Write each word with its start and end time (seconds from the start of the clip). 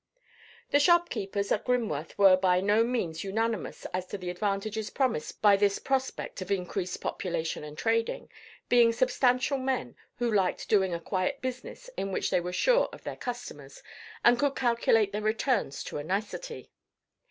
The 0.71 0.79
shopkeepers 0.79 1.51
at 1.51 1.63
Grimworth 1.63 2.17
were 2.17 2.35
by 2.35 2.59
no 2.59 2.83
means 2.83 3.23
unanimous 3.23 3.85
as 3.93 4.07
to 4.07 4.17
the 4.17 4.31
advantages 4.31 4.89
promised 4.89 5.43
by 5.43 5.55
this 5.55 5.77
prospect 5.77 6.41
of 6.41 6.49
increased 6.49 7.01
population 7.01 7.63
and 7.63 7.77
trading, 7.77 8.27
being 8.67 8.93
substantial 8.93 9.59
men, 9.59 9.95
who 10.15 10.33
liked 10.33 10.67
doing 10.67 10.91
a 10.95 10.99
quiet 10.99 11.39
business 11.39 11.87
in 11.97 12.11
which 12.11 12.31
they 12.31 12.39
were 12.39 12.51
sure 12.51 12.89
of 12.91 13.03
their 13.03 13.15
customers, 13.15 13.83
and 14.25 14.39
could 14.39 14.55
calculate 14.55 15.11
their 15.11 15.21
returns 15.21 15.83
to 15.83 15.99
a 15.99 16.03
nicety. 16.03 16.71